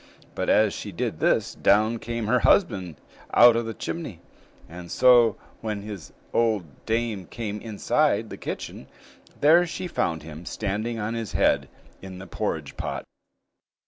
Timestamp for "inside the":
7.61-8.35